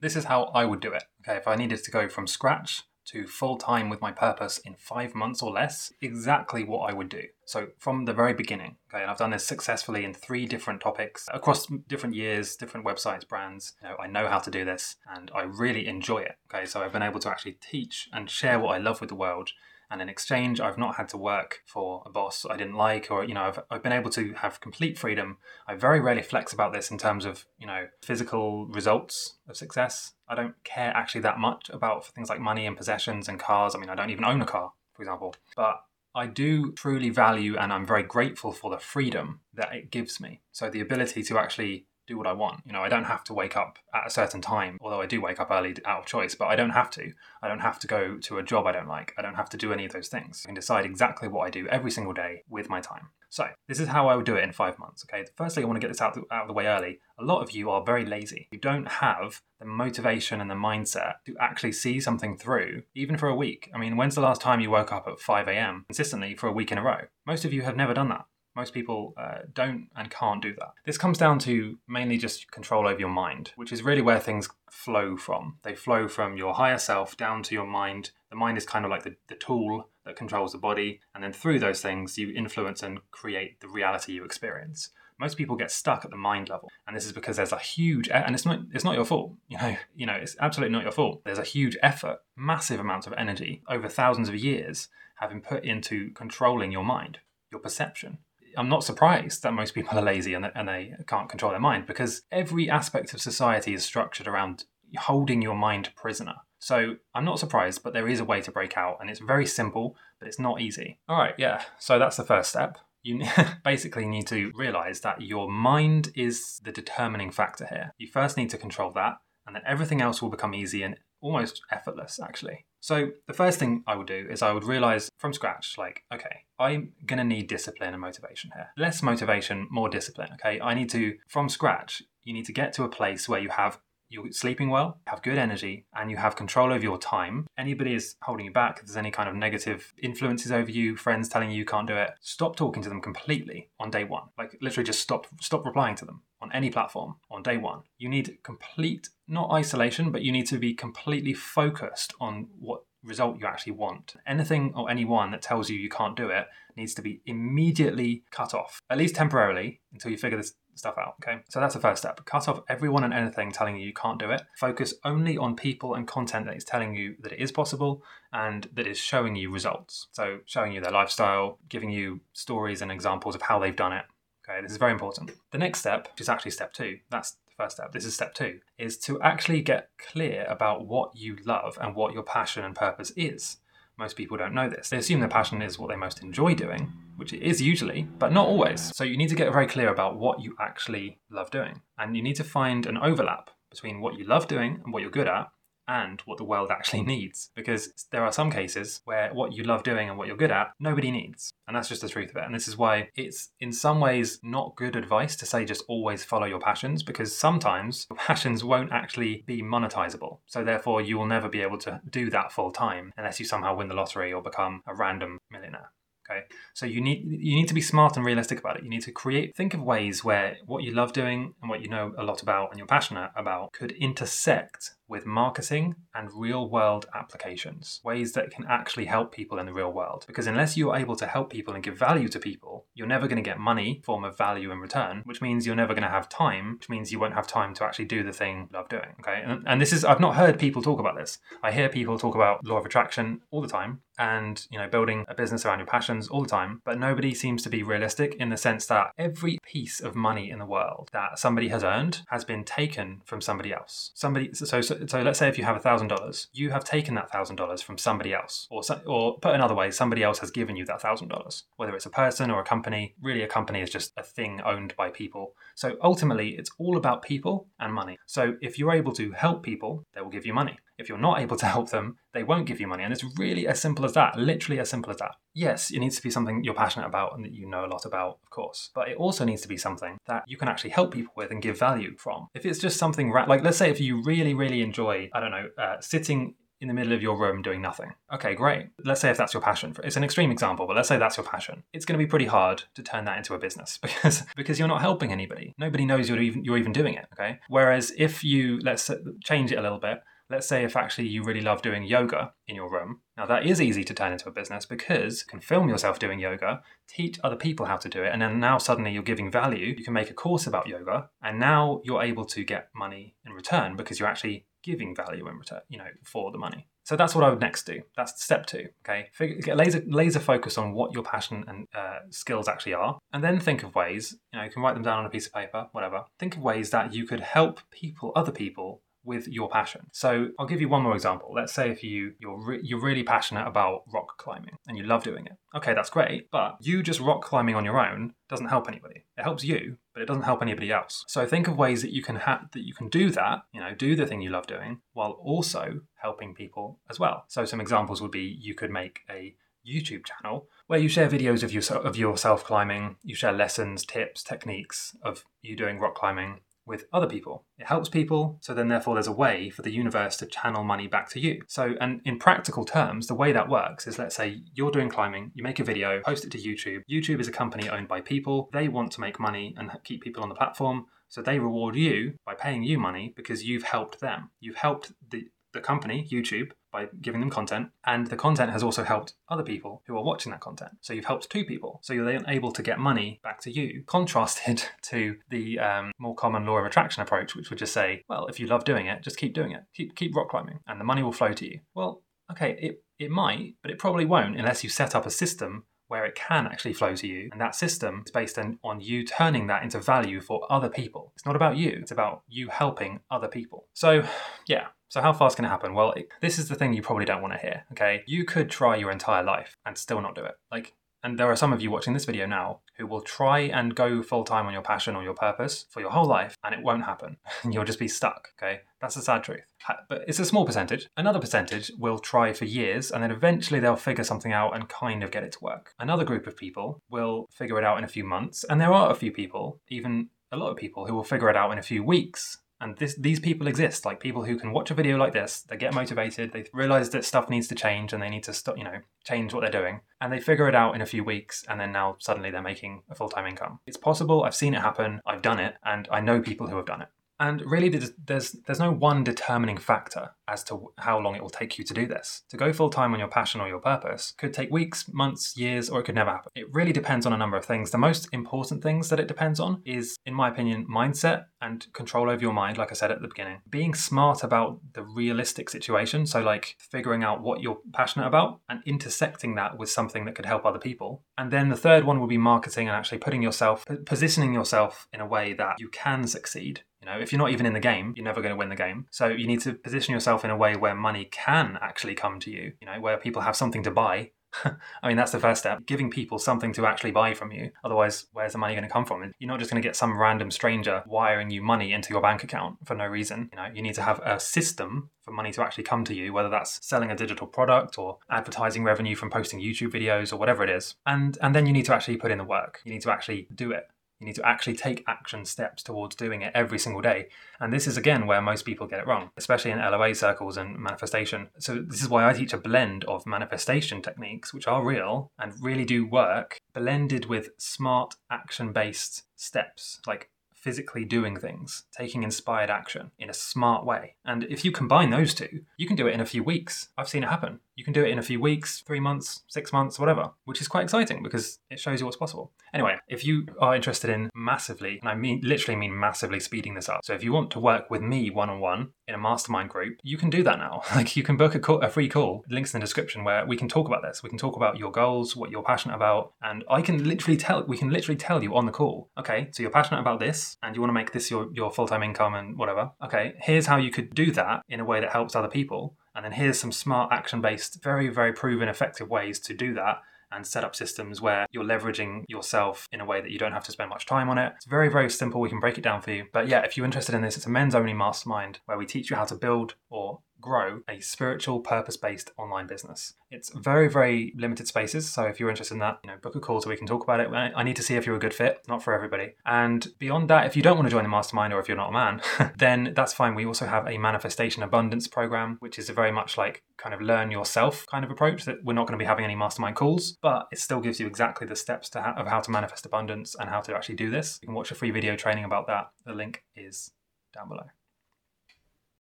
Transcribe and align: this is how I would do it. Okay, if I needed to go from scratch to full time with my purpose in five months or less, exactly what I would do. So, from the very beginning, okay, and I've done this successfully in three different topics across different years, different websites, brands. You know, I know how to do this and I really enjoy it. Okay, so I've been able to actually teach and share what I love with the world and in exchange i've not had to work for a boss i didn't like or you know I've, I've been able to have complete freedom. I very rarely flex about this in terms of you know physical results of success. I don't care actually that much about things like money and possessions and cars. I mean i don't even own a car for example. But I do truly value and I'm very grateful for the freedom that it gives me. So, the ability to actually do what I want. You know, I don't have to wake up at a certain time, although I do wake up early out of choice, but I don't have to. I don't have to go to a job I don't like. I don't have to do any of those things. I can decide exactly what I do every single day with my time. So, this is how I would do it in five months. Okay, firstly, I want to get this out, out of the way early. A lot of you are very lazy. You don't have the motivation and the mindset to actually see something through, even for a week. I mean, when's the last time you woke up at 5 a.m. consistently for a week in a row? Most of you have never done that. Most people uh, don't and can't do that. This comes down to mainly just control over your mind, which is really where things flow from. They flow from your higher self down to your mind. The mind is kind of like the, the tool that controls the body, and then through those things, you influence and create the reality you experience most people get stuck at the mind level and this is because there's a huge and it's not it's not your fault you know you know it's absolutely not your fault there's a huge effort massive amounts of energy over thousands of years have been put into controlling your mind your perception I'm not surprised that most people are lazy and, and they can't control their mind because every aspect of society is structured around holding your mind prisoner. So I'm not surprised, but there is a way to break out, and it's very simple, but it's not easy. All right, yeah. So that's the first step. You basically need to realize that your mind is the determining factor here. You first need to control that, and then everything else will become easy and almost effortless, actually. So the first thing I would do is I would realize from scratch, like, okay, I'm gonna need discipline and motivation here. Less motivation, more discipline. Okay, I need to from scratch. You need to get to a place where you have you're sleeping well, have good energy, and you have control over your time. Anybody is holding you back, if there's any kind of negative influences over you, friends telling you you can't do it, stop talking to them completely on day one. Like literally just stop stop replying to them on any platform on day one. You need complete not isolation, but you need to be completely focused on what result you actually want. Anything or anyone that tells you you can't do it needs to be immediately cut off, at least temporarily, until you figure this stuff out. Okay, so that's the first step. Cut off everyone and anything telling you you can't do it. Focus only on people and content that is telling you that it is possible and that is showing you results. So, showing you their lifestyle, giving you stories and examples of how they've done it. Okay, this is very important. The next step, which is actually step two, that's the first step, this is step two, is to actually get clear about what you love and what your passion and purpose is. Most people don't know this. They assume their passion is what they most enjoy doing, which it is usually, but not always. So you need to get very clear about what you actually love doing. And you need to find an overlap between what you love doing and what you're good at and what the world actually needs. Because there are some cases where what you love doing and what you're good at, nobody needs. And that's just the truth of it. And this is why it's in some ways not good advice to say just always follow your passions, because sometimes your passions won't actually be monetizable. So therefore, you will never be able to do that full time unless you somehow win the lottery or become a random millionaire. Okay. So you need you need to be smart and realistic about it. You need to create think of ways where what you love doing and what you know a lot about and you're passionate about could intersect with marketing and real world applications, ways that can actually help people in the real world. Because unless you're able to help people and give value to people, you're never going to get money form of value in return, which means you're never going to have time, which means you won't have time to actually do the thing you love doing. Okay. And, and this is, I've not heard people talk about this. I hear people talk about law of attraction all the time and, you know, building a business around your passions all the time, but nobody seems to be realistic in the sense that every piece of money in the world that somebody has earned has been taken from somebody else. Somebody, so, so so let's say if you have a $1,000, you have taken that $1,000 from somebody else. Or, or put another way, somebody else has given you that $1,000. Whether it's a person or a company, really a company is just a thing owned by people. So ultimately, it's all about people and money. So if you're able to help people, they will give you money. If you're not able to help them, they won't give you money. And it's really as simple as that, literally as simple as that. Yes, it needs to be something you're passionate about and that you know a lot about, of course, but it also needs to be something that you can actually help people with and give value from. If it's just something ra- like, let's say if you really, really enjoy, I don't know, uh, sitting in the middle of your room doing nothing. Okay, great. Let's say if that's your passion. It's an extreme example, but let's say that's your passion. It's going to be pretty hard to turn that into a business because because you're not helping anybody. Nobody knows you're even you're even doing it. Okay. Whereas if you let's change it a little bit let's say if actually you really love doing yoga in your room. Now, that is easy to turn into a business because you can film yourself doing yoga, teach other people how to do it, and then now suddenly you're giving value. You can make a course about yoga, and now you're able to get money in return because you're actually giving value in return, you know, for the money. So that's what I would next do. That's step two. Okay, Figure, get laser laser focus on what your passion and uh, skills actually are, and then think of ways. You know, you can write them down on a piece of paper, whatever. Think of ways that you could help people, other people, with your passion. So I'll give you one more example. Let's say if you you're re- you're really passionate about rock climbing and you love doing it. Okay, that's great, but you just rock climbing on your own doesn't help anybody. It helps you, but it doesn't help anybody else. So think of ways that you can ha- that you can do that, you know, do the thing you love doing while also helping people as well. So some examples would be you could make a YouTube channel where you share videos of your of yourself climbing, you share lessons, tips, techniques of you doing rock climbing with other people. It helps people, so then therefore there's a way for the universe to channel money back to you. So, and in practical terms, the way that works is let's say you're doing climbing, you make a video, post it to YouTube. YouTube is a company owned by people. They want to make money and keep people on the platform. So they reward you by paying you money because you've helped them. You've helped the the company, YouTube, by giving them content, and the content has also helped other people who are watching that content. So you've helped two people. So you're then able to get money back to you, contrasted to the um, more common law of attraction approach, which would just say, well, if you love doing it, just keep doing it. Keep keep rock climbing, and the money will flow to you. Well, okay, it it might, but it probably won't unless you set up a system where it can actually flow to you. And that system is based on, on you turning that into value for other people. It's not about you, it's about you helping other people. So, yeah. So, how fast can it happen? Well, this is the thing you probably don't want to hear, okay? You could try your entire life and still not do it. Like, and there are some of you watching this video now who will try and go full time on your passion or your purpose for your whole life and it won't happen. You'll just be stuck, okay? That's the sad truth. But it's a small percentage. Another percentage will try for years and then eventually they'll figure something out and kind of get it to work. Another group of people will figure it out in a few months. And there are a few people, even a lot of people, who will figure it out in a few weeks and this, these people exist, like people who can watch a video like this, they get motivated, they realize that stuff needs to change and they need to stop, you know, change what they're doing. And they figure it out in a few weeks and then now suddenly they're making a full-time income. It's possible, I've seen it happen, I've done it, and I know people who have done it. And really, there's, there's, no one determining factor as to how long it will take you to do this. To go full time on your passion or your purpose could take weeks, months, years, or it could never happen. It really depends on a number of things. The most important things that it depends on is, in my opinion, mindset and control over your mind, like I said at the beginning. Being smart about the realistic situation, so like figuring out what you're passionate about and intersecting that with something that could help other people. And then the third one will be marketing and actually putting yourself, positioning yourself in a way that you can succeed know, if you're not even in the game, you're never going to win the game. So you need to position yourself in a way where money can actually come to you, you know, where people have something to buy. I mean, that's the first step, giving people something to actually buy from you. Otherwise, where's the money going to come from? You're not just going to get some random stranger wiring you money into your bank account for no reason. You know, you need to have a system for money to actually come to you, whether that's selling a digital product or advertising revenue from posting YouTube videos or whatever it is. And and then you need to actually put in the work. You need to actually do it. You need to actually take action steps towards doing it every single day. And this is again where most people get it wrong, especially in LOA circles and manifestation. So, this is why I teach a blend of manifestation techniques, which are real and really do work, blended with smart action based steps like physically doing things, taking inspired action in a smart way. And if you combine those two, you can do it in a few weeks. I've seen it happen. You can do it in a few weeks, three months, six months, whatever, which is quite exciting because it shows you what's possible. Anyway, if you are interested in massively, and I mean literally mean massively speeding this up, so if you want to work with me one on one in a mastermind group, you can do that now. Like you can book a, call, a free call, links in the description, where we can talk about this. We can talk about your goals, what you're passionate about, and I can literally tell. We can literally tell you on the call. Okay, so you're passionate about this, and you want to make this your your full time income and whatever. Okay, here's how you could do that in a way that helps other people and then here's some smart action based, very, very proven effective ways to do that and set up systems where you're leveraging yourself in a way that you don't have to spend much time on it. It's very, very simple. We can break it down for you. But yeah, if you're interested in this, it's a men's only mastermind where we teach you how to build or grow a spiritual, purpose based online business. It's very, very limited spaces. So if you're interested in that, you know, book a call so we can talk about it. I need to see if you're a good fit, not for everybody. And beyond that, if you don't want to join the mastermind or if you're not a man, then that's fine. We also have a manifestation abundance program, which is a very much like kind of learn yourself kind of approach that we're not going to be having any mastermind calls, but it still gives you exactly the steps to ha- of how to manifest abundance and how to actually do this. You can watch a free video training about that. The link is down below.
this 0.00 0.16
is 0.16 0.24
how 0.24 0.44
I 0.54 0.64
would 0.64 0.80
do 0.80 0.92
it. 0.92 1.04
Okay, 1.26 1.36
if 1.36 1.48
I 1.48 1.56
needed 1.56 1.82
to 1.82 1.90
go 1.90 2.08
from 2.08 2.26
scratch 2.26 2.82
to 3.06 3.26
full 3.26 3.56
time 3.56 3.88
with 3.88 4.02
my 4.02 4.12
purpose 4.12 4.58
in 4.58 4.74
five 4.74 5.14
months 5.14 5.42
or 5.42 5.50
less, 5.50 5.92
exactly 6.02 6.62
what 6.62 6.90
I 6.90 6.92
would 6.92 7.08
do. 7.08 7.22
So, 7.46 7.68
from 7.78 8.04
the 8.04 8.12
very 8.12 8.34
beginning, 8.34 8.76
okay, 8.92 9.02
and 9.02 9.10
I've 9.10 9.16
done 9.16 9.30
this 9.30 9.46
successfully 9.46 10.04
in 10.04 10.12
three 10.12 10.44
different 10.44 10.82
topics 10.82 11.26
across 11.32 11.66
different 11.88 12.14
years, 12.14 12.54
different 12.54 12.86
websites, 12.86 13.26
brands. 13.26 13.74
You 13.82 13.88
know, 13.88 13.96
I 13.98 14.06
know 14.08 14.28
how 14.28 14.38
to 14.40 14.50
do 14.50 14.64
this 14.64 14.96
and 15.16 15.30
I 15.34 15.42
really 15.42 15.86
enjoy 15.86 16.18
it. 16.18 16.36
Okay, 16.52 16.66
so 16.66 16.82
I've 16.82 16.92
been 16.92 17.02
able 17.02 17.20
to 17.20 17.30
actually 17.30 17.58
teach 17.60 18.08
and 18.12 18.28
share 18.28 18.58
what 18.58 18.74
I 18.74 18.78
love 18.78 19.00
with 19.00 19.08
the 19.08 19.16
world 19.16 19.50
and 19.90 20.02
in 20.02 20.08
exchange 20.08 20.60
i've 20.60 20.78
not 20.78 20.96
had 20.96 21.08
to 21.08 21.16
work 21.16 21.62
for 21.66 22.02
a 22.06 22.10
boss 22.10 22.44
i 22.48 22.56
didn't 22.56 22.74
like 22.74 23.10
or 23.10 23.24
you 23.24 23.34
know 23.34 23.42
I've, 23.42 23.60
I've 23.70 23.82
been 23.82 23.92
able 23.92 24.10
to 24.10 24.32
have 24.34 24.60
complete 24.60 24.98
freedom. 24.98 25.38
I 25.66 25.74
very 25.74 26.00
rarely 26.00 26.22
flex 26.22 26.52
about 26.52 26.72
this 26.72 26.90
in 26.90 26.98
terms 26.98 27.24
of 27.24 27.46
you 27.58 27.66
know 27.66 27.86
physical 28.02 28.66
results 28.66 29.38
of 29.48 29.56
success. 29.56 30.12
I 30.28 30.34
don't 30.34 30.54
care 30.64 30.92
actually 30.94 31.22
that 31.22 31.38
much 31.38 31.70
about 31.70 32.06
things 32.06 32.28
like 32.28 32.40
money 32.40 32.66
and 32.66 32.76
possessions 32.76 33.28
and 33.28 33.38
cars. 33.38 33.74
I 33.74 33.78
mean 33.78 33.90
i 33.90 33.94
don't 33.94 34.10
even 34.10 34.24
own 34.24 34.42
a 34.42 34.46
car 34.46 34.72
for 34.98 35.02
example. 35.02 35.34
But 35.56 35.80
I 36.14 36.26
do 36.26 36.72
truly 36.72 37.10
value 37.10 37.56
and 37.56 37.72
I'm 37.72 37.86
very 37.86 38.02
grateful 38.02 38.52
for 38.52 38.70
the 38.70 38.78
freedom 38.78 39.40
that 39.54 39.72
it 39.72 39.90
gives 39.90 40.20
me. 40.20 40.40
So, 40.50 40.68
the 40.68 40.80
ability 40.80 41.22
to 41.24 41.38
actually 41.38 41.86
do 42.08 42.18
what 42.18 42.26
I 42.26 42.32
want. 42.32 42.62
You 42.66 42.72
know, 42.72 42.82
I 42.82 42.88
don't 42.88 43.04
have 43.04 43.22
to 43.24 43.34
wake 43.34 43.56
up 43.56 43.78
at 43.94 44.06
a 44.06 44.10
certain 44.10 44.40
time, 44.40 44.78
although 44.80 45.00
I 45.00 45.06
do 45.06 45.20
wake 45.20 45.38
up 45.38 45.50
early 45.50 45.76
out 45.84 46.00
of 46.00 46.06
choice, 46.06 46.34
but 46.34 46.46
I 46.46 46.56
don't 46.56 46.70
have 46.70 46.90
to. 46.92 47.12
I 47.42 47.48
don't 47.48 47.60
have 47.60 47.78
to 47.80 47.86
go 47.86 48.16
to 48.16 48.38
a 48.38 48.42
job 48.42 48.66
I 48.66 48.72
don't 48.72 48.88
like. 48.88 49.14
I 49.18 49.22
don't 49.22 49.34
have 49.34 49.50
to 49.50 49.56
do 49.56 49.72
any 49.72 49.84
of 49.84 49.92
those 49.92 50.08
things. 50.08 50.42
I 50.44 50.48
can 50.48 50.54
decide 50.54 50.86
exactly 50.86 51.28
what 51.28 51.46
I 51.46 51.50
do 51.50 51.68
every 51.68 51.90
single 51.90 52.14
day 52.14 52.42
with 52.48 52.70
my 52.70 52.80
time. 52.80 53.10
So, 53.30 53.46
this 53.66 53.78
is 53.78 53.88
how 53.88 54.08
I 54.08 54.16
would 54.16 54.24
do 54.24 54.36
it 54.36 54.44
in 54.44 54.52
five 54.52 54.78
months. 54.78 55.04
Okay, 55.04 55.28
firstly, 55.36 55.62
I 55.62 55.66
want 55.66 55.76
to 55.76 55.80
get 55.80 55.88
this 55.88 56.00
out, 56.00 56.18
out 56.30 56.42
of 56.42 56.48
the 56.48 56.54
way 56.54 56.66
early. 56.66 57.00
A 57.18 57.24
lot 57.24 57.42
of 57.42 57.50
you 57.50 57.68
are 57.68 57.84
very 57.84 58.06
lazy. 58.06 58.48
You 58.50 58.58
don't 58.58 58.88
have 58.88 59.42
the 59.60 59.66
motivation 59.66 60.40
and 60.40 60.50
the 60.50 60.54
mindset 60.54 61.16
to 61.26 61.36
actually 61.38 61.72
see 61.72 62.00
something 62.00 62.38
through, 62.38 62.84
even 62.94 63.18
for 63.18 63.28
a 63.28 63.34
week. 63.34 63.70
I 63.74 63.78
mean, 63.78 63.98
when's 63.98 64.14
the 64.14 64.22
last 64.22 64.40
time 64.40 64.60
you 64.60 64.70
woke 64.70 64.92
up 64.92 65.06
at 65.06 65.20
5 65.20 65.46
a.m. 65.48 65.84
consistently 65.88 66.34
for 66.34 66.46
a 66.46 66.52
week 66.52 66.72
in 66.72 66.78
a 66.78 66.82
row? 66.82 67.02
Most 67.26 67.44
of 67.44 67.52
you 67.52 67.62
have 67.62 67.76
never 67.76 67.92
done 67.92 68.08
that. 68.08 68.24
Most 68.58 68.74
people 68.74 69.14
uh, 69.16 69.42
don't 69.54 69.86
and 69.94 70.10
can't 70.10 70.42
do 70.42 70.52
that. 70.58 70.72
This 70.84 70.98
comes 70.98 71.16
down 71.16 71.38
to 71.40 71.78
mainly 71.86 72.18
just 72.18 72.50
control 72.50 72.88
over 72.88 72.98
your 72.98 73.08
mind, 73.08 73.52
which 73.54 73.70
is 73.70 73.84
really 73.84 74.02
where 74.02 74.18
things 74.18 74.48
flow 74.68 75.16
from. 75.16 75.58
They 75.62 75.76
flow 75.76 76.08
from 76.08 76.36
your 76.36 76.54
higher 76.54 76.78
self 76.78 77.16
down 77.16 77.44
to 77.44 77.54
your 77.54 77.68
mind. 77.68 78.10
The 78.30 78.36
mind 78.36 78.58
is 78.58 78.66
kind 78.66 78.84
of 78.84 78.90
like 78.90 79.04
the, 79.04 79.14
the 79.28 79.36
tool 79.36 79.90
that 80.04 80.16
controls 80.16 80.50
the 80.50 80.58
body, 80.58 80.98
and 81.14 81.22
then 81.22 81.32
through 81.32 81.60
those 81.60 81.80
things, 81.80 82.18
you 82.18 82.32
influence 82.32 82.82
and 82.82 82.98
create 83.12 83.60
the 83.60 83.68
reality 83.68 84.14
you 84.14 84.24
experience 84.24 84.90
most 85.20 85.36
people 85.36 85.56
get 85.56 85.70
stuck 85.70 86.04
at 86.04 86.12
the 86.12 86.16
mind 86.16 86.48
level 86.48 86.70
and 86.86 86.96
this 86.96 87.04
is 87.04 87.10
because 87.10 87.36
there's 87.36 87.50
a 87.50 87.58
huge 87.58 88.08
and 88.08 88.36
it's 88.36 88.46
not 88.46 88.60
it's 88.72 88.84
not 88.84 88.94
your 88.94 89.04
fault 89.04 89.34
you 89.48 89.58
know 89.58 89.76
you 89.96 90.06
know 90.06 90.12
it's 90.12 90.36
absolutely 90.40 90.72
not 90.72 90.84
your 90.84 90.92
fault 90.92 91.20
there's 91.24 91.40
a 91.40 91.42
huge 91.42 91.76
effort 91.82 92.18
massive 92.36 92.78
amounts 92.78 93.08
of 93.08 93.12
energy 93.14 93.60
over 93.68 93.88
thousands 93.88 94.28
of 94.28 94.36
years 94.36 94.86
have 95.16 95.30
been 95.30 95.40
put 95.40 95.64
into 95.64 96.12
controlling 96.12 96.70
your 96.70 96.84
mind 96.84 97.18
your 97.50 97.60
perception 97.60 98.18
I'm 98.58 98.68
not 98.68 98.82
surprised 98.82 99.44
that 99.44 99.52
most 99.52 99.72
people 99.72 99.96
are 99.96 100.02
lazy 100.02 100.34
and, 100.34 100.50
and 100.52 100.68
they 100.68 100.92
can't 101.06 101.28
control 101.28 101.52
their 101.52 101.60
mind 101.60 101.86
because 101.86 102.22
every 102.32 102.68
aspect 102.68 103.14
of 103.14 103.20
society 103.20 103.72
is 103.72 103.84
structured 103.84 104.26
around 104.26 104.64
holding 104.96 105.40
your 105.40 105.54
mind 105.54 105.90
prisoner. 105.94 106.34
So 106.58 106.96
I'm 107.14 107.24
not 107.24 107.38
surprised, 107.38 107.84
but 107.84 107.92
there 107.92 108.08
is 108.08 108.18
a 108.18 108.24
way 108.24 108.40
to 108.40 108.50
break 108.50 108.76
out, 108.76 108.98
and 109.00 109.08
it's 109.08 109.20
very 109.20 109.46
simple, 109.46 109.96
but 110.18 110.26
it's 110.26 110.40
not 110.40 110.60
easy. 110.60 110.98
All 111.08 111.16
right, 111.16 111.34
yeah. 111.38 111.62
So 111.78 112.00
that's 112.00 112.16
the 112.16 112.24
first 112.24 112.50
step. 112.50 112.78
You 113.02 113.22
basically 113.64 114.06
need 114.06 114.26
to 114.26 114.50
realize 114.56 115.02
that 115.02 115.22
your 115.22 115.48
mind 115.48 116.10
is 116.16 116.60
the 116.64 116.72
determining 116.72 117.30
factor 117.30 117.66
here. 117.66 117.94
You 117.96 118.08
first 118.08 118.36
need 118.36 118.50
to 118.50 118.58
control 118.58 118.90
that, 118.92 119.18
and 119.46 119.54
then 119.54 119.62
everything 119.66 120.00
else 120.00 120.20
will 120.20 120.30
become 120.30 120.52
easy 120.52 120.82
and 120.82 120.96
almost 121.20 121.62
effortless, 121.70 122.18
actually. 122.20 122.66
So 122.80 123.10
the 123.26 123.34
first 123.34 123.58
thing 123.58 123.82
I 123.86 123.96
would 123.96 124.06
do 124.06 124.26
is 124.30 124.42
I 124.42 124.52
would 124.52 124.64
realize 124.64 125.10
from 125.18 125.32
scratch, 125.32 125.74
like, 125.78 126.04
okay, 126.12 126.44
I'm 126.58 126.92
gonna 127.06 127.24
need 127.24 127.48
discipline 127.48 127.92
and 127.92 128.00
motivation 128.00 128.50
here. 128.54 128.68
Less 128.76 129.02
motivation, 129.02 129.66
more 129.70 129.88
discipline. 129.88 130.30
Okay, 130.34 130.60
I 130.60 130.74
need 130.74 130.90
to 130.90 131.16
from 131.28 131.48
scratch. 131.48 132.02
You 132.24 132.32
need 132.32 132.46
to 132.46 132.52
get 132.52 132.72
to 132.74 132.84
a 132.84 132.88
place 132.88 133.28
where 133.28 133.40
you 133.40 133.50
have 133.50 133.80
you're 134.10 134.32
sleeping 134.32 134.70
well, 134.70 135.00
have 135.06 135.22
good 135.22 135.38
energy, 135.38 135.84
and 135.94 136.10
you 136.10 136.16
have 136.16 136.34
control 136.34 136.72
over 136.72 136.82
your 136.82 136.98
time. 136.98 137.46
Anybody 137.58 137.94
is 137.94 138.16
holding 138.22 138.46
you 138.46 138.52
back, 138.52 138.78
if 138.78 138.86
there's 138.86 138.96
any 138.96 139.10
kind 139.10 139.28
of 139.28 139.34
negative 139.34 139.92
influences 140.02 140.50
over 140.50 140.70
you, 140.70 140.96
friends 140.96 141.28
telling 141.28 141.50
you 141.50 141.58
you 141.58 141.66
can't 141.66 141.86
do 141.86 141.94
it, 141.94 142.12
stop 142.20 142.56
talking 142.56 142.82
to 142.82 142.88
them 142.88 143.02
completely 143.02 143.68
on 143.78 143.90
day 143.90 144.04
one. 144.04 144.24
Like 144.38 144.56
literally 144.62 144.86
just 144.86 145.00
stop 145.00 145.26
stop 145.40 145.64
replying 145.64 145.94
to 145.96 146.04
them 146.04 146.22
on 146.40 146.52
any 146.52 146.70
platform 146.70 147.16
on 147.30 147.42
day 147.42 147.56
one. 147.56 147.82
You 147.98 148.08
need 148.08 148.38
complete 148.42 149.08
not 149.26 149.50
isolation, 149.52 150.10
but 150.10 150.22
you 150.22 150.32
need 150.32 150.46
to 150.46 150.58
be 150.58 150.74
completely 150.74 151.34
focused 151.34 152.14
on 152.20 152.48
what 152.58 152.82
result 153.04 153.38
you 153.38 153.46
actually 153.46 153.72
want. 153.72 154.14
Anything 154.26 154.72
or 154.74 154.90
anyone 154.90 155.30
that 155.30 155.42
tells 155.42 155.70
you 155.70 155.78
you 155.78 155.88
can't 155.88 156.16
do 156.16 156.28
it 156.28 156.46
needs 156.76 156.94
to 156.94 157.02
be 157.02 157.20
immediately 157.26 158.24
cut 158.30 158.54
off, 158.54 158.80
at 158.88 158.98
least 158.98 159.14
temporarily, 159.14 159.80
until 159.92 160.10
you 160.10 160.18
figure 160.18 160.38
this 160.38 160.54
stuff 160.74 160.96
out. 160.96 161.14
Okay, 161.22 161.40
so 161.48 161.60
that's 161.60 161.74
the 161.74 161.80
first 161.80 162.02
step. 162.02 162.24
Cut 162.24 162.48
off 162.48 162.62
everyone 162.68 163.04
and 163.04 163.12
anything 163.12 163.50
telling 163.50 163.76
you 163.76 163.86
you 163.86 163.92
can't 163.92 164.18
do 164.18 164.30
it. 164.30 164.42
Focus 164.56 164.94
only 165.04 165.36
on 165.36 165.56
people 165.56 165.94
and 165.94 166.06
content 166.06 166.46
that 166.46 166.56
is 166.56 166.64
telling 166.64 166.94
you 166.94 167.16
that 167.20 167.32
it 167.32 167.40
is 167.40 167.52
possible 167.52 168.02
and 168.32 168.68
that 168.72 168.86
is 168.86 168.98
showing 168.98 169.34
you 169.34 169.50
results. 169.50 170.06
So, 170.12 170.38
showing 170.46 170.72
you 170.72 170.80
their 170.80 170.92
lifestyle, 170.92 171.58
giving 171.68 171.90
you 171.90 172.20
stories 172.32 172.80
and 172.80 172.92
examples 172.92 173.34
of 173.34 173.42
how 173.42 173.58
they've 173.58 173.74
done 173.74 173.92
it. 173.92 174.04
Okay, 174.48 174.62
this 174.62 174.72
is 174.72 174.78
very 174.78 174.92
important. 174.92 175.32
The 175.50 175.58
next 175.58 175.80
step, 175.80 176.08
which 176.12 176.22
is 176.22 176.28
actually 176.28 176.52
step 176.52 176.72
two, 176.72 176.98
that's 177.10 177.32
the 177.32 177.52
first 177.56 177.76
step, 177.76 177.92
this 177.92 178.04
is 178.04 178.14
step 178.14 178.34
two, 178.34 178.60
is 178.78 178.96
to 179.00 179.20
actually 179.20 179.60
get 179.60 179.90
clear 179.98 180.46
about 180.48 180.86
what 180.86 181.14
you 181.14 181.36
love 181.44 181.76
and 181.80 181.94
what 181.94 182.14
your 182.14 182.22
passion 182.22 182.64
and 182.64 182.74
purpose 182.74 183.12
is. 183.16 183.58
Most 183.98 184.16
people 184.16 184.36
don't 184.36 184.54
know 184.54 184.70
this. 184.70 184.88
They 184.88 184.96
assume 184.96 185.20
their 185.20 185.28
passion 185.28 185.60
is 185.60 185.78
what 185.78 185.90
they 185.90 185.96
most 185.96 186.22
enjoy 186.22 186.54
doing, 186.54 186.92
which 187.16 187.32
it 187.32 187.42
is 187.42 187.60
usually, 187.60 188.02
but 188.18 188.32
not 188.32 188.46
always. 188.46 188.96
So 188.96 189.04
you 189.04 189.18
need 189.18 189.28
to 189.28 189.34
get 189.34 189.52
very 189.52 189.66
clear 189.66 189.88
about 189.88 190.18
what 190.18 190.40
you 190.40 190.54
actually 190.60 191.18
love 191.30 191.50
doing. 191.50 191.82
And 191.98 192.16
you 192.16 192.22
need 192.22 192.36
to 192.36 192.44
find 192.44 192.86
an 192.86 192.96
overlap 192.96 193.50
between 193.70 194.00
what 194.00 194.14
you 194.14 194.24
love 194.24 194.46
doing 194.46 194.80
and 194.84 194.92
what 194.92 195.02
you're 195.02 195.10
good 195.10 195.28
at 195.28 195.48
and 195.88 196.20
what 196.26 196.38
the 196.38 196.44
world 196.44 196.70
actually 196.70 197.02
needs. 197.14 197.50
Because 197.56 198.06
there 198.12 198.24
are 198.24 198.32
some 198.32 198.50
cases 198.50 199.00
where 199.04 199.32
what 199.32 199.52
you 199.52 199.64
love 199.64 199.82
doing 199.82 200.08
and 200.08 200.18
what 200.18 200.28
you're 200.28 200.36
good 200.36 200.52
at, 200.52 200.72
nobody 200.78 201.10
needs. 201.10 201.52
And 201.66 201.76
that's 201.76 201.88
just 201.88 202.02
the 202.02 202.08
truth 202.08 202.30
of 202.30 202.36
it. 202.36 202.44
And 202.44 202.54
this 202.54 202.68
is 202.68 202.76
why 202.76 203.08
it's 203.16 203.50
in 203.60 203.72
some 203.72 204.00
ways 204.00 204.38
not 204.42 204.76
good 204.76 204.96
advice 204.96 205.36
to 205.36 205.46
say 205.46 205.64
just 205.64 205.84
always 205.88 206.24
follow 206.24 206.46
your 206.46 206.60
passions, 206.60 207.02
because 207.02 207.36
sometimes 207.36 208.06
your 208.10 208.16
passions 208.26 208.62
won't 208.62 208.92
actually 208.92 209.42
be 209.46 209.62
monetizable. 209.62 210.38
So 210.46 210.62
therefore, 210.62 211.00
you 211.00 211.18
will 211.18 211.26
never 211.26 211.48
be 211.48 211.62
able 211.62 211.78
to 211.78 212.00
do 212.08 212.30
that 212.30 212.52
full 212.52 212.70
time 212.70 213.12
unless 213.16 213.40
you 213.40 213.46
somehow 213.46 213.74
win 213.74 213.88
the 213.88 213.94
lottery 213.94 214.32
or 214.32 214.42
become 214.42 214.82
a 214.86 214.94
random 214.94 215.38
millionaire. 215.50 215.92
Okay. 216.30 216.42
So 216.74 216.86
you 216.86 217.00
need 217.00 217.24
you 217.24 217.54
need 217.54 217.68
to 217.68 217.74
be 217.74 217.80
smart 217.80 218.16
and 218.16 218.24
realistic 218.24 218.58
about 218.58 218.76
it. 218.76 218.84
You 218.84 218.90
need 218.90 219.02
to 219.02 219.12
create 219.12 219.56
think 219.56 219.74
of 219.74 219.82
ways 219.82 220.24
where 220.24 220.56
what 220.66 220.82
you 220.82 220.92
love 220.92 221.12
doing 221.12 221.54
and 221.62 221.70
what 221.70 221.80
you 221.80 221.88
know 221.88 222.12
a 222.18 222.22
lot 222.22 222.42
about 222.42 222.70
and 222.70 222.78
you're 222.78 222.86
passionate 222.86 223.30
about 223.34 223.72
could 223.72 223.92
intersect 223.92 224.94
with 225.08 225.24
marketing 225.24 225.94
and 226.14 226.28
real 226.34 226.68
world 226.68 227.06
applications, 227.14 228.00
ways 228.04 228.34
that 228.34 228.50
can 228.50 228.66
actually 228.68 229.06
help 229.06 229.32
people 229.32 229.58
in 229.58 229.64
the 229.64 229.72
real 229.72 229.90
world. 229.90 230.24
Because 230.26 230.46
unless 230.46 230.76
you're 230.76 230.94
able 230.94 231.16
to 231.16 231.26
help 231.26 231.50
people 231.50 231.72
and 231.72 231.82
give 231.82 231.98
value 231.98 232.28
to 232.28 232.38
people, 232.38 232.86
you're 232.94 233.06
never 233.06 233.26
going 233.26 233.42
to 233.42 233.50
get 233.50 233.58
money 233.58 234.02
form 234.04 234.22
of 234.24 234.36
value 234.36 234.70
in 234.70 234.80
return, 234.80 235.22
which 235.24 235.40
means 235.40 235.66
you're 235.66 235.74
never 235.74 235.94
going 235.94 236.02
to 236.02 236.10
have 236.10 236.28
time, 236.28 236.74
which 236.74 236.90
means 236.90 237.10
you 237.10 237.18
won't 237.18 237.34
have 237.34 237.46
time 237.46 237.72
to 237.74 237.84
actually 237.84 238.04
do 238.04 238.22
the 238.22 238.32
thing 238.32 238.68
you 238.70 238.78
love 238.78 238.90
doing. 238.90 239.14
Okay. 239.20 239.42
And, 239.44 239.64
and 239.66 239.80
this 239.80 239.94
is, 239.94 240.04
I've 240.04 240.20
not 240.20 240.36
heard 240.36 240.58
people 240.58 240.82
talk 240.82 241.00
about 241.00 241.16
this. 241.16 241.38
I 241.62 241.72
hear 241.72 241.88
people 241.88 242.18
talk 242.18 242.34
about 242.34 242.66
law 242.66 242.76
of 242.76 242.84
attraction 242.84 243.40
all 243.50 243.62
the 243.62 243.68
time 243.68 244.02
and, 244.18 244.66
you 244.70 244.78
know, 244.78 244.88
building 244.88 245.24
a 245.28 245.34
business 245.34 245.64
around 245.64 245.78
your 245.78 245.86
passions 245.86 246.28
all 246.28 246.42
the 246.42 246.48
time, 246.48 246.82
but 246.84 246.98
nobody 246.98 247.34
seems 247.34 247.62
to 247.62 247.68
be 247.68 247.82
realistic 247.82 248.34
in 248.34 248.50
the 248.50 248.56
sense 248.56 248.86
that 248.86 249.12
every 249.16 249.58
piece 249.62 250.00
of 250.00 250.14
money 250.14 250.50
in 250.50 250.58
the 250.58 250.66
world 250.66 251.08
that 251.12 251.38
somebody 251.38 251.68
has 251.68 251.84
earned 251.84 252.22
has 252.28 252.44
been 252.44 252.64
taken 252.64 253.22
from 253.24 253.40
somebody 253.40 253.72
else. 253.72 254.10
Somebody, 254.14 254.52
so, 254.54 254.80
so 254.80 255.06
so 255.06 255.22
let's 255.22 255.38
say 255.38 255.48
if 255.48 255.58
you 255.58 255.64
have 255.64 255.76
a 255.76 255.80
$1,000, 255.80 256.46
you 256.52 256.70
have 256.70 256.84
taken 256.84 257.14
that 257.14 257.32
$1,000 257.32 257.82
from 257.82 257.98
somebody 257.98 258.34
else. 258.34 258.66
Or, 258.70 258.82
or 259.06 259.38
put 259.38 259.54
another 259.54 259.74
way, 259.74 259.90
somebody 259.90 260.22
else 260.22 260.38
has 260.40 260.50
given 260.50 260.76
you 260.76 260.84
that 260.86 261.02
$1,000. 261.02 261.62
Whether 261.76 261.94
it's 261.94 262.06
a 262.06 262.10
person 262.10 262.50
or 262.50 262.60
a 262.60 262.64
company, 262.64 263.14
really 263.22 263.42
a 263.42 263.48
company 263.48 263.80
is 263.80 263.90
just 263.90 264.12
a 264.16 264.22
thing 264.22 264.60
owned 264.64 264.94
by 264.96 265.10
people. 265.10 265.54
So 265.74 265.96
ultimately, 266.02 266.50
it's 266.50 266.70
all 266.78 266.96
about 266.96 267.22
people 267.22 267.68
and 267.78 267.92
money. 267.92 268.18
So 268.26 268.56
if 268.60 268.78
you're 268.78 268.92
able 268.92 269.12
to 269.12 269.32
help 269.32 269.62
people, 269.62 270.04
they 270.14 270.20
will 270.20 270.30
give 270.30 270.46
you 270.46 270.54
money. 270.54 270.78
If 270.98 271.08
you're 271.08 271.18
not 271.18 271.40
able 271.40 271.56
to 271.56 271.66
help 271.66 271.90
them, 271.90 272.16
they 272.34 272.42
won't 272.42 272.66
give 272.66 272.80
you 272.80 272.86
money. 272.86 273.04
And 273.04 273.12
it's 273.12 273.24
really 273.38 273.66
as 273.66 273.80
simple 273.80 274.04
as 274.04 274.12
that, 274.14 274.36
literally 274.36 274.80
as 274.80 274.90
simple 274.90 275.10
as 275.10 275.18
that. 275.18 275.36
Yes, 275.54 275.90
it 275.90 276.00
needs 276.00 276.16
to 276.16 276.22
be 276.22 276.30
something 276.30 276.64
you're 276.64 276.74
passionate 276.74 277.06
about 277.06 277.34
and 277.34 277.44
that 277.44 277.52
you 277.52 277.68
know 277.68 277.84
a 277.84 277.86
lot 277.86 278.04
about, 278.04 278.38
of 278.42 278.50
course, 278.50 278.90
but 278.94 279.08
it 279.08 279.16
also 279.16 279.44
needs 279.44 279.62
to 279.62 279.68
be 279.68 279.76
something 279.76 280.18
that 280.26 280.44
you 280.46 280.56
can 280.56 280.68
actually 280.68 280.90
help 280.90 281.12
people 281.12 281.32
with 281.36 281.50
and 281.50 281.62
give 281.62 281.78
value 281.78 282.16
from. 282.18 282.48
If 282.54 282.66
it's 282.66 282.78
just 282.78 282.98
something 282.98 283.30
ra- 283.30 283.46
like, 283.48 283.62
let's 283.62 283.78
say 283.78 283.90
if 283.90 284.00
you 284.00 284.22
really, 284.22 284.54
really 284.54 284.82
enjoy, 284.82 285.30
I 285.32 285.40
don't 285.40 285.50
know, 285.50 285.68
uh, 285.78 286.00
sitting 286.00 286.54
in 286.80 286.88
the 286.88 286.94
middle 286.94 287.12
of 287.12 287.22
your 287.22 287.36
room 287.36 287.62
doing 287.62 287.82
nothing. 287.82 288.12
Okay, 288.32 288.54
great. 288.54 288.86
Let's 289.04 289.20
say 289.20 289.30
if 289.30 289.36
that's 289.36 289.52
your 289.52 289.62
passion. 289.62 289.94
It's 290.04 290.16
an 290.16 290.24
extreme 290.24 290.50
example, 290.50 290.86
but 290.86 290.94
let's 290.94 291.08
say 291.08 291.18
that's 291.18 291.36
your 291.36 291.44
passion. 291.44 291.82
It's 291.92 292.04
going 292.04 292.18
to 292.18 292.24
be 292.24 292.28
pretty 292.28 292.46
hard 292.46 292.84
to 292.94 293.02
turn 293.02 293.24
that 293.24 293.36
into 293.36 293.54
a 293.54 293.58
business 293.58 293.98
because 294.02 294.44
because 294.56 294.78
you're 294.78 294.88
not 294.88 295.00
helping 295.00 295.32
anybody. 295.32 295.74
Nobody 295.78 296.04
knows 296.04 296.28
you're 296.28 296.40
even 296.40 296.64
you're 296.64 296.78
even 296.78 296.92
doing 296.92 297.14
it. 297.14 297.26
Okay. 297.32 297.58
Whereas 297.68 298.12
if 298.16 298.44
you 298.44 298.78
let's 298.82 299.10
change 299.42 299.72
it 299.72 299.78
a 299.78 299.82
little 299.82 299.98
bit 299.98 300.20
let's 300.50 300.66
say 300.66 300.84
if 300.84 300.96
actually 300.96 301.28
you 301.28 301.42
really 301.42 301.60
love 301.60 301.82
doing 301.82 302.04
yoga 302.04 302.52
in 302.66 302.74
your 302.74 302.90
room. 302.90 303.20
Now, 303.36 303.46
that 303.46 303.66
is 303.66 303.80
easy 303.80 304.04
to 304.04 304.14
turn 304.14 304.32
into 304.32 304.48
a 304.48 304.52
business 304.52 304.86
because 304.86 305.40
you 305.40 305.46
can 305.46 305.60
film 305.60 305.88
yourself 305.88 306.18
doing 306.18 306.40
yoga, 306.40 306.82
teach 307.08 307.38
other 307.44 307.56
people 307.56 307.86
how 307.86 307.96
to 307.96 308.08
do 308.08 308.22
it, 308.22 308.32
and 308.32 308.42
then 308.42 308.58
now 308.58 308.78
suddenly 308.78 309.12
you're 309.12 309.22
giving 309.22 309.50
value. 309.50 309.94
You 309.96 310.04
can 310.04 310.14
make 310.14 310.30
a 310.30 310.34
course 310.34 310.66
about 310.66 310.88
yoga, 310.88 311.30
and 311.42 311.60
now 311.60 312.00
you're 312.04 312.22
able 312.22 312.44
to 312.46 312.64
get 312.64 312.88
money 312.94 313.34
in 313.46 313.52
return 313.52 313.96
because 313.96 314.18
you're 314.18 314.28
actually 314.28 314.66
giving 314.82 315.14
value 315.14 315.46
in 315.48 315.56
return, 315.56 315.80
you 315.88 315.98
know, 315.98 316.08
for 316.24 316.50
the 316.50 316.58
money. 316.58 316.88
So 317.04 317.16
that's 317.16 317.34
what 317.34 317.42
I 317.42 317.48
would 317.48 317.60
next 317.60 317.86
do. 317.86 318.02
That's 318.16 318.42
step 318.44 318.66
two. 318.66 318.88
Okay, 319.02 319.28
Figure, 319.32 319.56
get 319.62 319.78
laser 319.78 320.02
laser 320.06 320.40
focus 320.40 320.76
on 320.76 320.92
what 320.92 321.12
your 321.14 321.22
passion 321.22 321.64
and 321.66 321.86
uh, 321.94 322.18
skills 322.28 322.68
actually 322.68 322.94
are, 322.94 323.18
and 323.32 323.42
then 323.42 323.60
think 323.60 323.82
of 323.82 323.94
ways. 323.94 324.36
You 324.52 324.58
know, 324.58 324.64
you 324.66 324.70
can 324.70 324.82
write 324.82 324.94
them 324.94 325.04
down 325.04 325.20
on 325.20 325.24
a 325.24 325.30
piece 325.30 325.46
of 325.46 325.54
paper, 325.54 325.86
whatever. 325.92 326.24
Think 326.38 326.56
of 326.56 326.62
ways 326.62 326.90
that 326.90 327.14
you 327.14 327.26
could 327.26 327.40
help 327.40 327.80
people, 327.90 328.32
other 328.36 328.52
people, 328.52 329.00
with 329.24 329.48
your 329.48 329.68
passion. 329.68 330.06
So 330.12 330.48
I'll 330.58 330.66
give 330.66 330.80
you 330.80 330.88
one 330.88 331.02
more 331.02 331.14
example. 331.14 331.52
Let's 331.54 331.72
say 331.72 331.90
if 331.90 332.02
you 332.02 332.32
you're 332.38 332.58
re- 332.58 332.80
you're 332.82 333.00
really 333.00 333.22
passionate 333.22 333.66
about 333.66 334.02
rock 334.12 334.38
climbing 334.38 334.76
and 334.86 334.96
you 334.96 335.04
love 335.04 335.22
doing 335.22 335.46
it. 335.46 335.52
Okay, 335.74 335.94
that's 335.94 336.10
great, 336.10 336.50
but 336.50 336.76
you 336.80 337.02
just 337.02 337.20
rock 337.20 337.42
climbing 337.42 337.74
on 337.74 337.84
your 337.84 338.00
own 338.00 338.34
doesn't 338.48 338.68
help 338.68 338.88
anybody. 338.88 339.26
It 339.36 339.42
helps 339.42 339.64
you, 339.64 339.98
but 340.14 340.22
it 340.22 340.26
doesn't 340.26 340.44
help 340.44 340.62
anybody 340.62 340.90
else. 340.90 341.24
So 341.28 341.46
think 341.46 341.68
of 341.68 341.76
ways 341.76 342.02
that 342.02 342.12
you 342.12 342.22
can 342.22 342.36
ha- 342.36 342.68
that 342.72 342.86
you 342.86 342.94
can 342.94 343.08
do 343.08 343.30
that, 343.30 343.62
you 343.72 343.80
know, 343.80 343.94
do 343.94 344.16
the 344.16 344.26
thing 344.26 344.40
you 344.40 344.50
love 344.50 344.66
doing 344.66 345.00
while 345.12 345.32
also 345.32 346.00
helping 346.22 346.54
people 346.54 346.98
as 347.10 347.20
well. 347.20 347.44
So 347.48 347.64
some 347.64 347.80
examples 347.80 348.22
would 348.22 348.30
be 348.30 348.56
you 348.60 348.74
could 348.74 348.90
make 348.90 349.20
a 349.30 349.54
YouTube 349.86 350.24
channel 350.24 350.68
where 350.86 350.98
you 350.98 351.08
share 351.08 351.28
videos 351.28 351.62
of 351.62 351.72
your 351.72 351.82
of 351.98 352.16
yourself 352.16 352.64
climbing, 352.64 353.16
you 353.22 353.34
share 353.34 353.52
lessons, 353.52 354.04
tips, 354.04 354.42
techniques 354.42 355.16
of 355.22 355.44
you 355.62 355.76
doing 355.76 355.98
rock 355.98 356.14
climbing 356.14 356.60
with 356.88 357.04
other 357.12 357.26
people. 357.26 357.64
It 357.78 357.86
helps 357.86 358.08
people, 358.08 358.58
so 358.60 358.74
then 358.74 358.88
therefore 358.88 359.14
there's 359.14 359.26
a 359.26 359.32
way 359.32 359.70
for 359.70 359.82
the 359.82 359.92
universe 359.92 360.36
to 360.38 360.46
channel 360.46 360.82
money 360.82 361.06
back 361.06 361.28
to 361.30 361.40
you. 361.40 361.62
So, 361.68 361.94
and 362.00 362.20
in 362.24 362.38
practical 362.38 362.84
terms, 362.84 363.26
the 363.26 363.34
way 363.34 363.52
that 363.52 363.68
works 363.68 364.06
is 364.06 364.18
let's 364.18 364.34
say 364.34 364.62
you're 364.74 364.90
doing 364.90 365.08
climbing, 365.08 365.52
you 365.54 365.62
make 365.62 365.78
a 365.78 365.84
video, 365.84 366.20
post 366.20 366.44
it 366.44 366.50
to 366.52 366.58
YouTube. 366.58 367.02
YouTube 367.10 367.40
is 367.40 367.48
a 367.48 367.52
company 367.52 367.88
owned 367.88 368.08
by 368.08 368.20
people. 368.20 368.70
They 368.72 368.88
want 368.88 369.12
to 369.12 369.20
make 369.20 369.38
money 369.38 369.74
and 369.76 369.90
keep 370.04 370.22
people 370.22 370.42
on 370.42 370.48
the 370.48 370.54
platform. 370.54 371.06
So 371.28 371.42
they 371.42 371.58
reward 371.58 371.94
you 371.94 372.34
by 372.46 372.54
paying 372.54 372.82
you 372.82 372.98
money 372.98 373.34
because 373.36 373.62
you've 373.62 373.82
helped 373.82 374.20
them. 374.20 374.50
You've 374.60 374.76
helped 374.76 375.12
the 375.30 375.44
the 375.72 375.80
company, 375.80 376.26
YouTube, 376.30 376.70
by 376.92 377.06
giving 377.20 377.40
them 377.40 377.50
content, 377.50 377.88
and 378.06 378.28
the 378.28 378.36
content 378.36 378.72
has 378.72 378.82
also 378.82 379.04
helped 379.04 379.34
other 379.48 379.62
people 379.62 380.02
who 380.06 380.16
are 380.16 380.24
watching 380.24 380.52
that 380.52 380.60
content. 380.60 380.92
So 381.00 381.12
you've 381.12 381.26
helped 381.26 381.50
two 381.50 381.64
people. 381.64 382.00
So 382.02 382.12
you're 382.12 382.24
then 382.24 382.44
able 382.48 382.72
to 382.72 382.82
get 382.82 382.98
money 382.98 383.40
back 383.42 383.60
to 383.62 383.70
you, 383.70 384.04
contrasted 384.06 384.84
to 385.02 385.36
the 385.50 385.78
um, 385.78 386.12
more 386.18 386.34
common 386.34 386.64
law 386.64 386.78
of 386.78 386.86
attraction 386.86 387.22
approach, 387.22 387.54
which 387.54 387.70
would 387.70 387.78
just 387.78 387.92
say, 387.92 388.24
well, 388.28 388.46
if 388.46 388.58
you 388.58 388.66
love 388.66 388.84
doing 388.84 389.06
it, 389.06 389.22
just 389.22 389.36
keep 389.36 389.54
doing 389.54 389.72
it. 389.72 389.82
Keep 389.94 390.16
keep 390.16 390.34
rock 390.34 390.48
climbing, 390.48 390.80
and 390.86 391.00
the 391.00 391.04
money 391.04 391.22
will 391.22 391.32
flow 391.32 391.52
to 391.52 391.66
you. 391.66 391.80
Well, 391.94 392.22
okay, 392.50 392.76
it 392.80 393.02
it 393.18 393.30
might, 393.30 393.74
but 393.82 393.90
it 393.90 393.98
probably 393.98 394.24
won't 394.24 394.56
unless 394.56 394.82
you 394.82 394.90
set 394.90 395.14
up 395.14 395.26
a 395.26 395.30
system 395.30 395.84
where 396.08 396.24
it 396.24 396.34
can 396.34 396.66
actually 396.66 396.94
flow 396.94 397.14
to 397.14 397.26
you. 397.26 397.48
And 397.52 397.60
that 397.60 397.74
system 397.74 398.22
is 398.26 398.32
based 398.32 398.58
on, 398.58 398.78
on 398.82 399.00
you 399.00 399.24
turning 399.24 399.66
that 399.68 399.82
into 399.82 400.00
value 400.00 400.40
for 400.40 400.66
other 400.70 400.88
people. 400.88 401.32
It's 401.36 401.46
not 401.46 401.54
about 401.54 401.76
you, 401.76 401.98
it's 402.00 402.10
about 402.10 402.42
you 402.48 402.68
helping 402.68 403.20
other 403.30 403.48
people. 403.48 403.86
So, 403.92 404.24
yeah. 404.66 404.86
So, 405.08 405.22
how 405.22 405.32
fast 405.32 405.56
can 405.56 405.64
it 405.64 405.68
happen? 405.68 405.94
Well, 405.94 406.14
this 406.42 406.58
is 406.58 406.68
the 406.68 406.74
thing 406.74 406.92
you 406.92 407.00
probably 407.00 407.24
don't 407.24 407.40
want 407.40 407.54
to 407.54 407.60
hear, 407.60 407.84
okay? 407.92 408.22
You 408.26 408.44
could 408.44 408.68
try 408.68 408.96
your 408.96 409.10
entire 409.10 409.42
life 409.42 409.76
and 409.86 409.96
still 409.96 410.20
not 410.20 410.34
do 410.34 410.44
it. 410.44 410.54
Like, 410.70 410.94
and 411.22 411.38
there 411.38 411.50
are 411.50 411.56
some 411.56 411.72
of 411.72 411.80
you 411.80 411.90
watching 411.90 412.12
this 412.12 412.26
video 412.26 412.46
now 412.46 412.80
who 412.96 413.06
will 413.06 413.22
try 413.22 413.60
and 413.60 413.94
go 413.94 414.22
full 414.22 414.44
time 414.44 414.66
on 414.66 414.72
your 414.72 414.82
passion 414.82 415.16
or 415.16 415.22
your 415.22 415.34
purpose 415.34 415.86
for 415.90 416.00
your 416.00 416.10
whole 416.10 416.26
life 416.26 416.56
and 416.62 416.74
it 416.74 416.82
won't 416.82 417.04
happen. 417.04 417.38
You'll 417.68 417.84
just 417.84 417.98
be 417.98 418.06
stuck, 418.06 418.50
okay? 418.56 418.82
That's 419.00 419.14
the 419.14 419.22
sad 419.22 419.42
truth. 419.42 419.64
But 420.08 420.24
it's 420.28 420.38
a 420.38 420.44
small 420.44 420.64
percentage. 420.64 421.08
Another 421.16 421.40
percentage 421.40 421.90
will 421.98 422.18
try 422.18 422.52
for 422.52 422.66
years 422.66 423.10
and 423.10 423.22
then 423.22 423.30
eventually 423.30 423.80
they'll 423.80 423.96
figure 423.96 424.24
something 424.24 424.52
out 424.52 424.74
and 424.74 424.88
kind 424.88 425.24
of 425.24 425.30
get 425.30 425.42
it 425.42 425.52
to 425.52 425.58
work. 425.64 425.94
Another 425.98 426.24
group 426.24 426.46
of 426.46 426.56
people 426.56 427.00
will 427.10 427.46
figure 427.50 427.78
it 427.78 427.84
out 427.84 427.98
in 427.98 428.04
a 428.04 428.08
few 428.08 428.24
months. 428.24 428.64
And 428.68 428.80
there 428.80 428.92
are 428.92 429.10
a 429.10 429.16
few 429.16 429.32
people, 429.32 429.80
even 429.88 430.28
a 430.52 430.56
lot 430.56 430.70
of 430.70 430.76
people, 430.76 431.06
who 431.06 431.14
will 431.14 431.24
figure 431.24 431.50
it 431.50 431.56
out 431.56 431.72
in 431.72 431.78
a 431.78 431.82
few 431.82 432.04
weeks 432.04 432.58
and 432.80 432.96
this, 432.98 433.14
these 433.16 433.40
people 433.40 433.66
exist, 433.66 434.04
like 434.04 434.20
people 434.20 434.44
who 434.44 434.56
can 434.56 434.72
watch 434.72 434.90
a 434.90 434.94
video 434.94 435.16
like 435.16 435.32
this, 435.32 435.62
they 435.62 435.76
get 435.76 435.94
motivated, 435.94 436.52
they 436.52 436.64
realize 436.72 437.10
that 437.10 437.24
stuff 437.24 437.50
needs 437.50 437.66
to 437.68 437.74
change 437.74 438.12
and 438.12 438.22
they 438.22 438.30
need 438.30 438.44
to 438.44 438.54
stop, 438.54 438.78
you 438.78 438.84
know, 438.84 439.00
change 439.24 439.52
what 439.52 439.62
they're 439.62 439.70
doing. 439.82 440.00
And 440.20 440.32
they 440.32 440.40
figure 440.40 440.68
it 440.68 440.74
out 440.74 440.94
in 440.94 441.02
a 441.02 441.06
few 441.06 441.24
weeks 441.24 441.64
and 441.68 441.80
then 441.80 441.92
now 441.92 442.16
suddenly 442.20 442.50
they're 442.50 442.62
making 442.62 443.02
a 443.10 443.14
full-time 443.14 443.46
income. 443.46 443.80
It's 443.86 443.96
possible, 443.96 444.44
I've 444.44 444.54
seen 444.54 444.74
it 444.74 444.80
happen, 444.80 445.20
I've 445.26 445.42
done 445.42 445.58
it, 445.58 445.74
and 445.84 446.08
I 446.10 446.20
know 446.20 446.40
people 446.40 446.68
who 446.68 446.76
have 446.76 446.86
done 446.86 447.02
it. 447.02 447.08
And 447.40 447.62
really, 447.64 447.88
there's, 447.88 448.52
there's, 448.66 448.78
no 448.80 448.92
one 448.92 449.24
determining 449.24 449.76
factor 449.76 450.30
as 450.46 450.64
to 450.64 450.92
how 450.98 451.18
long 451.18 451.34
it 451.34 451.42
will 451.42 451.50
take 451.50 451.78
you 451.78 451.84
to 451.84 451.94
do 451.94 452.06
this. 452.06 452.42
To 452.48 452.56
go 452.56 452.72
full 452.72 452.90
time 452.90 453.12
on 453.12 453.18
your 453.18 453.28
passion 453.28 453.60
or 453.60 453.68
your 453.68 453.80
purpose 453.80 454.34
could 454.36 454.52
take 454.52 454.70
weeks, 454.70 455.06
months, 455.12 455.56
years, 455.56 455.88
or 455.88 456.00
it 456.00 456.04
could 456.04 456.14
never 456.14 456.30
happen. 456.30 456.50
It 456.54 456.72
really 456.72 456.92
depends 456.92 457.26
on 457.26 457.32
a 457.32 457.36
number 457.36 457.56
of 457.56 457.64
things. 457.64 457.90
The 457.90 457.98
most 457.98 458.28
important 458.32 458.82
things 458.82 459.08
that 459.10 459.20
it 459.20 459.28
depends 459.28 459.60
on 459.60 459.82
is, 459.84 460.16
in 460.26 460.34
my 460.34 460.48
opinion, 460.48 460.86
mindset 460.88 461.46
and 461.60 461.86
control 461.92 462.30
over 462.30 462.40
your 462.40 462.52
mind, 462.52 462.78
like 462.78 462.90
I 462.90 462.94
said 462.94 463.10
at 463.10 463.20
the 463.20 463.28
beginning. 463.28 463.60
Being 463.68 463.94
smart 463.94 464.42
about 464.42 464.80
the 464.92 465.02
realistic 465.02 465.70
situation, 465.70 466.26
so 466.26 466.40
like 466.40 466.76
figuring 466.78 467.22
out 467.22 467.42
what 467.42 467.60
you're 467.60 467.78
passionate 467.92 468.26
about 468.26 468.60
and 468.68 468.80
intersecting 468.86 469.54
that 469.56 469.78
with 469.78 469.90
something 469.90 470.24
that 470.24 470.34
could 470.34 470.46
help 470.46 470.64
other 470.64 470.78
people. 470.78 471.22
And 471.36 471.50
then 471.50 471.68
the 471.68 471.76
third 471.76 472.04
one 472.04 472.20
will 472.20 472.26
be 472.26 472.38
marketing 472.38 472.88
and 472.88 472.96
actually 472.96 473.18
putting 473.18 473.42
yourself, 473.42 473.84
positioning 474.06 474.54
yourself 474.54 475.08
in 475.12 475.20
a 475.20 475.26
way 475.26 475.52
that 475.54 475.76
you 475.78 475.88
can 475.88 476.26
succeed 476.26 476.82
know, 477.08 477.18
if 477.18 477.32
you're 477.32 477.38
not 477.38 477.50
even 477.50 477.66
in 477.66 477.72
the 477.72 477.80
game, 477.80 478.12
you're 478.16 478.24
never 478.24 478.40
going 478.40 478.52
to 478.52 478.58
win 478.58 478.68
the 478.68 478.76
game. 478.76 479.06
So 479.10 479.28
you 479.28 479.46
need 479.46 479.60
to 479.62 479.74
position 479.74 480.12
yourself 480.12 480.44
in 480.44 480.50
a 480.50 480.56
way 480.56 480.76
where 480.76 480.94
money 480.94 481.26
can 481.26 481.78
actually 481.80 482.14
come 482.14 482.40
to 482.40 482.50
you, 482.50 482.72
you 482.80 482.86
know, 482.86 483.00
where 483.00 483.16
people 483.16 483.42
have 483.42 483.56
something 483.56 483.82
to 483.82 483.90
buy. 483.90 484.30
I 484.64 485.08
mean, 485.08 485.16
that's 485.16 485.32
the 485.32 485.38
first 485.38 485.60
step, 485.60 485.84
giving 485.86 486.10
people 486.10 486.38
something 486.38 486.72
to 486.72 486.86
actually 486.86 487.10
buy 487.10 487.34
from 487.34 487.52
you. 487.52 487.70
Otherwise, 487.84 488.26
where's 488.32 488.52
the 488.52 488.58
money 488.58 488.74
going 488.74 488.84
to 488.84 488.90
come 488.90 489.04
from? 489.04 489.32
You're 489.38 489.48
not 489.48 489.58
just 489.58 489.70
going 489.70 489.80
to 489.80 489.86
get 489.86 489.96
some 489.96 490.18
random 490.18 490.50
stranger 490.50 491.02
wiring 491.06 491.50
you 491.50 491.62
money 491.62 491.92
into 491.92 492.10
your 492.10 492.22
bank 492.22 492.42
account 492.42 492.78
for 492.86 492.94
no 492.94 493.06
reason. 493.06 493.50
You 493.52 493.56
know, 493.56 493.68
you 493.72 493.82
need 493.82 493.94
to 493.94 494.02
have 494.02 494.20
a 494.20 494.40
system 494.40 495.10
for 495.22 495.32
money 495.32 495.52
to 495.52 495.62
actually 495.62 495.84
come 495.84 496.04
to 496.04 496.14
you, 496.14 496.32
whether 496.32 496.48
that's 496.48 496.84
selling 496.86 497.10
a 497.10 497.16
digital 497.16 497.46
product 497.46 497.98
or 497.98 498.18
advertising 498.30 498.84
revenue 498.84 499.14
from 499.14 499.30
posting 499.30 499.60
YouTube 499.60 499.92
videos 499.92 500.32
or 500.32 500.36
whatever 500.36 500.64
it 500.64 500.70
is. 500.70 500.94
And 501.06 501.36
and 501.42 501.54
then 501.54 501.66
you 501.66 501.72
need 501.72 501.84
to 501.86 501.94
actually 501.94 502.16
put 502.16 502.30
in 502.30 502.38
the 502.38 502.44
work. 502.44 502.80
You 502.84 502.92
need 502.92 503.02
to 503.02 503.12
actually 503.12 503.48
do 503.54 503.70
it. 503.72 503.88
You 504.20 504.26
need 504.26 504.36
to 504.36 504.46
actually 504.46 504.74
take 504.74 505.04
action 505.06 505.44
steps 505.44 505.82
towards 505.82 506.16
doing 506.16 506.42
it 506.42 506.52
every 506.54 506.78
single 506.78 507.02
day. 507.02 507.28
And 507.60 507.72
this 507.72 507.86
is 507.86 507.96
again 507.96 508.26
where 508.26 508.42
most 508.42 508.64
people 508.64 508.86
get 508.86 509.00
it 509.00 509.06
wrong, 509.06 509.30
especially 509.36 509.70
in 509.70 509.78
LOA 509.78 510.14
circles 510.14 510.56
and 510.56 510.78
manifestation. 510.78 511.48
So, 511.58 511.76
this 511.86 512.02
is 512.02 512.08
why 512.08 512.28
I 512.28 512.32
teach 512.32 512.52
a 512.52 512.58
blend 512.58 513.04
of 513.04 513.26
manifestation 513.26 514.02
techniques, 514.02 514.52
which 514.52 514.66
are 514.66 514.84
real 514.84 515.30
and 515.38 515.52
really 515.60 515.84
do 515.84 516.06
work, 516.06 516.60
blended 516.74 517.26
with 517.26 517.50
smart 517.58 518.16
action 518.30 518.72
based 518.72 519.24
steps 519.36 520.00
like 520.06 520.30
physically 520.52 521.04
doing 521.04 521.36
things, 521.36 521.84
taking 521.96 522.22
inspired 522.22 522.70
action 522.70 523.12
in 523.18 523.30
a 523.30 523.34
smart 523.34 523.86
way. 523.86 524.16
And 524.24 524.44
if 524.44 524.64
you 524.64 524.72
combine 524.72 525.10
those 525.10 525.32
two, 525.32 525.62
you 525.76 525.86
can 525.86 525.96
do 525.96 526.06
it 526.06 526.14
in 526.14 526.20
a 526.20 526.26
few 526.26 526.42
weeks. 526.42 526.88
I've 526.98 527.08
seen 527.08 527.22
it 527.22 527.28
happen. 527.28 527.60
You 527.78 527.84
can 527.84 527.92
do 527.92 528.04
it 528.04 528.10
in 528.10 528.18
a 528.18 528.22
few 528.22 528.40
weeks, 528.40 528.80
three 528.80 528.98
months, 528.98 529.44
six 529.46 529.72
months, 529.72 530.00
whatever, 530.00 530.32
which 530.46 530.60
is 530.60 530.66
quite 530.66 530.82
exciting 530.82 531.22
because 531.22 531.60
it 531.70 531.78
shows 531.78 532.00
you 532.00 532.06
what's 532.06 532.16
possible. 532.16 532.50
Anyway, 532.74 532.96
if 533.06 533.24
you 533.24 533.46
are 533.60 533.76
interested 533.76 534.10
in 534.10 534.30
massively, 534.34 534.98
and 535.00 535.08
I 535.08 535.14
mean 535.14 535.42
literally 535.44 535.78
mean 535.78 535.96
massively 535.96 536.40
speeding 536.40 536.74
this 536.74 536.88
up, 536.88 537.04
so 537.04 537.14
if 537.14 537.22
you 537.22 537.32
want 537.32 537.52
to 537.52 537.60
work 537.60 537.88
with 537.88 538.02
me 538.02 538.30
one 538.30 538.50
on 538.50 538.58
one 538.58 538.88
in 539.06 539.14
a 539.14 539.18
mastermind 539.18 539.70
group, 539.70 540.00
you 540.02 540.18
can 540.18 540.28
do 540.28 540.42
that 540.42 540.58
now. 540.58 540.82
Like 540.98 541.16
you 541.16 541.22
can 541.22 541.36
book 541.36 541.54
a, 541.54 541.60
call, 541.60 541.80
a 541.80 541.88
free 541.88 542.08
call, 542.08 542.44
links 542.50 542.74
in 542.74 542.80
the 542.80 542.84
description, 542.84 543.22
where 543.22 543.46
we 543.46 543.56
can 543.56 543.68
talk 543.68 543.86
about 543.86 544.02
this. 544.02 544.20
We 544.24 544.28
can 544.28 544.38
talk 544.38 544.56
about 544.56 544.76
your 544.76 544.90
goals, 544.90 545.36
what 545.36 545.52
you're 545.52 545.62
passionate 545.62 545.94
about, 545.94 546.32
and 546.42 546.64
I 546.68 546.82
can 546.82 547.04
literally 547.04 547.36
tell. 547.36 547.64
We 547.64 547.78
can 547.78 547.90
literally 547.90 548.16
tell 548.16 548.42
you 548.42 548.56
on 548.56 548.66
the 548.66 548.72
call. 548.72 549.08
Okay, 549.16 549.50
so 549.52 549.62
you're 549.62 549.70
passionate 549.70 550.00
about 550.00 550.18
this, 550.18 550.56
and 550.64 550.74
you 550.74 550.80
want 550.80 550.88
to 550.88 550.94
make 550.94 551.12
this 551.12 551.30
your 551.30 551.46
your 551.52 551.70
full 551.70 551.86
time 551.86 552.02
income 552.02 552.34
and 552.34 552.58
whatever. 552.58 552.90
Okay, 553.04 553.34
here's 553.40 553.66
how 553.66 553.76
you 553.76 553.92
could 553.92 554.12
do 554.16 554.32
that 554.32 554.62
in 554.68 554.80
a 554.80 554.84
way 554.84 554.98
that 554.98 555.12
helps 555.12 555.36
other 555.36 555.46
people 555.46 555.94
and 556.18 556.24
then 556.24 556.32
here's 556.32 556.58
some 556.58 556.72
smart 556.72 557.12
action 557.12 557.40
based, 557.40 557.80
very, 557.80 558.08
very 558.08 558.32
proven 558.32 558.68
effective 558.68 559.08
ways 559.08 559.38
to 559.38 559.54
do 559.54 559.72
that 559.74 559.98
and 560.32 560.44
set 560.44 560.64
up 560.64 560.74
systems 560.74 561.20
where 561.20 561.46
you're 561.52 561.62
leveraging 561.62 562.24
yourself 562.26 562.88
in 562.90 563.00
a 563.00 563.04
way 563.04 563.20
that 563.20 563.30
you 563.30 563.38
don't 563.38 563.52
have 563.52 563.62
to 563.62 563.70
spend 563.70 563.88
much 563.88 564.04
time 564.04 564.28
on 564.28 564.36
it. 564.36 564.52
It's 564.56 564.66
very, 564.66 564.88
very 564.88 565.08
simple. 565.08 565.40
We 565.40 565.48
can 565.48 565.60
break 565.60 565.78
it 565.78 565.84
down 565.84 566.02
for 566.02 566.10
you. 566.10 566.24
But 566.32 566.48
yeah, 566.48 566.62
if 566.62 566.76
you're 566.76 566.84
interested 566.84 567.14
in 567.14 567.22
this, 567.22 567.36
it's 567.36 567.46
a 567.46 567.50
men's 567.50 567.72
only 567.72 567.92
mastermind 567.92 568.58
where 568.66 568.76
we 568.76 568.84
teach 568.84 569.10
you 569.10 569.16
how 569.16 569.26
to 569.26 569.36
build 569.36 569.76
or 569.90 570.18
grow 570.40 570.80
a 570.88 571.00
spiritual, 571.00 571.60
purpose 571.60 571.96
based 571.96 572.30
online 572.38 572.66
business. 572.66 573.14
It's 573.30 573.50
very, 573.50 573.88
very 573.88 574.32
limited 574.36 574.66
spaces. 574.68 575.08
So 575.08 575.24
if 575.24 575.38
you're 575.38 575.50
interested 575.50 575.74
in 575.74 575.80
that, 575.80 575.98
you 576.02 576.10
know, 576.10 576.16
book 576.22 576.34
a 576.34 576.40
call 576.40 576.60
so 576.60 576.70
we 576.70 576.76
can 576.76 576.86
talk 576.86 577.02
about 577.02 577.20
it. 577.20 577.28
I 577.32 577.62
need 577.62 577.76
to 577.76 577.82
see 577.82 577.94
if 577.94 578.06
you're 578.06 578.16
a 578.16 578.20
good 578.20 578.34
fit, 578.34 578.62
not 578.68 578.82
for 578.82 578.94
everybody. 578.94 579.34
And 579.44 579.86
beyond 579.98 580.30
that, 580.30 580.46
if 580.46 580.56
you 580.56 580.62
don't 580.62 580.76
want 580.76 580.86
to 580.86 580.90
join 580.90 581.02
the 581.02 581.08
mastermind 581.08 581.52
or 581.52 581.60
if 581.60 581.68
you're 581.68 581.76
not 581.76 581.90
a 581.90 581.92
man, 581.92 582.22
then 582.56 582.92
that's 582.94 583.12
fine. 583.12 583.34
We 583.34 583.44
also 583.44 583.66
have 583.66 583.86
a 583.86 583.98
manifestation 583.98 584.62
abundance 584.62 585.06
program, 585.08 585.56
which 585.60 585.78
is 585.78 585.90
a 585.90 585.92
very 585.92 586.12
much 586.12 586.38
like 586.38 586.62
kind 586.76 586.94
of 586.94 587.00
learn 587.00 587.30
yourself 587.30 587.86
kind 587.90 588.04
of 588.04 588.10
approach 588.10 588.44
that 588.44 588.64
we're 588.64 588.72
not 588.72 588.86
going 588.86 588.98
to 588.98 589.02
be 589.02 589.06
having 589.06 589.24
any 589.24 589.34
mastermind 589.34 589.76
calls, 589.76 590.16
but 590.22 590.46
it 590.52 590.58
still 590.58 590.80
gives 590.80 591.00
you 591.00 591.06
exactly 591.06 591.46
the 591.46 591.56
steps 591.56 591.88
to 591.90 592.02
ha- 592.02 592.14
of 592.16 592.26
how 592.26 592.40
to 592.40 592.50
manifest 592.50 592.86
abundance 592.86 593.34
and 593.38 593.48
how 593.50 593.60
to 593.60 593.74
actually 593.74 593.96
do 593.96 594.10
this. 594.10 594.38
You 594.42 594.46
can 594.46 594.54
watch 594.54 594.70
a 594.70 594.74
free 594.74 594.90
video 594.90 595.16
training 595.16 595.44
about 595.44 595.66
that. 595.66 595.90
The 596.04 596.12
link 596.12 596.44
is 596.56 596.92
down 597.34 597.48
below. 597.48 597.64